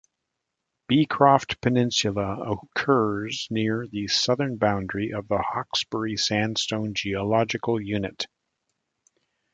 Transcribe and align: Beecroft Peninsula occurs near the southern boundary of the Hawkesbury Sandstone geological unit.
Beecroft 0.87 1.61
Peninsula 1.61 2.55
occurs 2.57 3.47
near 3.51 3.85
the 3.85 4.07
southern 4.07 4.57
boundary 4.57 5.13
of 5.13 5.27
the 5.27 5.37
Hawkesbury 5.37 6.17
Sandstone 6.17 6.95
geological 6.95 7.79
unit. 7.79 8.25